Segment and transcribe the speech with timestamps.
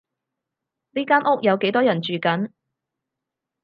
[0.93, 2.49] 呢間屋有幾多人住緊？